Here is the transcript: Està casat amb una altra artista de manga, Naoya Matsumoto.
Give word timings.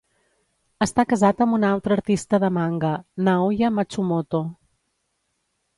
Està 0.85 1.03
casat 1.11 1.43
amb 1.45 1.57
una 1.57 1.69
altra 1.75 1.95
artista 1.97 2.41
de 2.45 2.49
manga, 2.57 2.95
Naoya 3.29 3.73
Matsumoto. 3.79 4.43